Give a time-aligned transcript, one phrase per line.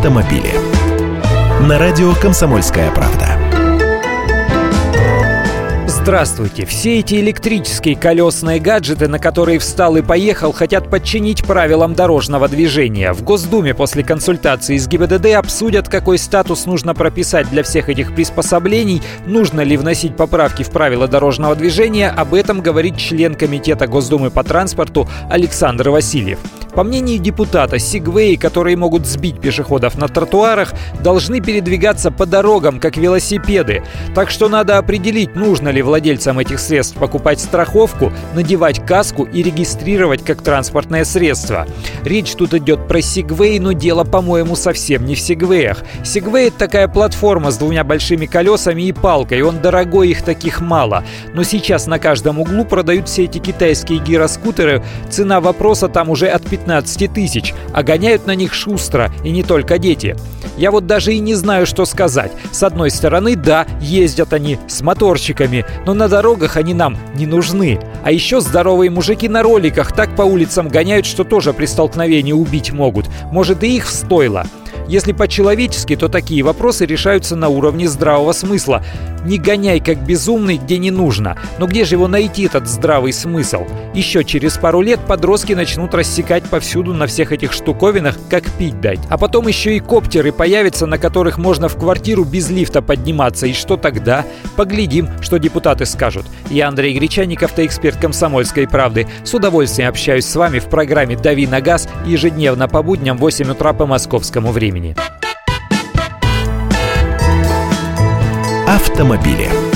[0.00, 0.54] автомобили.
[1.68, 3.36] На радио «Комсомольская правда».
[5.86, 6.64] Здравствуйте!
[6.64, 13.12] Все эти электрические колесные гаджеты, на которые встал и поехал, хотят подчинить правилам дорожного движения.
[13.12, 19.02] В Госдуме после консультации с ГИБДД обсудят, какой статус нужно прописать для всех этих приспособлений,
[19.26, 22.08] нужно ли вносить поправки в правила дорожного движения.
[22.08, 26.38] Об этом говорит член Комитета Госдумы по транспорту Александр Васильев.
[26.74, 30.72] По мнению депутата, сигвеи, которые могут сбить пешеходов на тротуарах,
[31.02, 33.82] должны передвигаться по дорогам, как велосипеды.
[34.14, 40.24] Так что надо определить, нужно ли владельцам этих средств покупать страховку, надевать каску и регистрировать
[40.24, 41.66] как транспортное средство.
[42.04, 45.78] Речь тут идет про сигвей, но дело, по-моему, совсем не в сигвеях.
[46.04, 49.42] Сигвей— это такая платформа с двумя большими колесами и палкой.
[49.42, 51.04] Он дорогой, их таких мало.
[51.34, 54.84] Но сейчас на каждом углу продают все эти китайские гироскутеры.
[55.10, 56.59] Цена вопроса там уже от 15
[57.08, 60.16] тысяч, а гоняют на них шустро, и не только дети.
[60.56, 62.32] Я вот даже и не знаю, что сказать.
[62.52, 67.80] С одной стороны, да, ездят они с моторчиками, но на дорогах они нам не нужны.
[68.02, 72.72] А еще здоровые мужики на роликах так по улицам гоняют, что тоже при столкновении убить
[72.72, 73.06] могут.
[73.30, 74.44] Может и их стоило.
[74.90, 78.82] Если по-человечески, то такие вопросы решаются на уровне здравого смысла.
[79.24, 81.36] Не гоняй как безумный, где не нужно.
[81.58, 83.66] Но где же его найти, этот здравый смысл?
[83.94, 88.98] Еще через пару лет подростки начнут рассекать повсюду на всех этих штуковинах, как пить дать.
[89.08, 93.46] А потом еще и коптеры появятся, на которых можно в квартиру без лифта подниматься.
[93.46, 94.24] И что тогда?
[94.56, 96.26] Поглядим, что депутаты скажут.
[96.50, 99.06] Я Андрей Гречаников, эксперт комсомольской правды.
[99.22, 103.50] С удовольствием общаюсь с вами в программе «Дави на газ» ежедневно по будням в 8
[103.52, 104.94] утра по московскому времени.
[108.66, 109.69] Автомобили.